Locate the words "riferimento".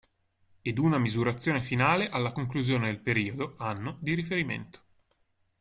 4.15-4.79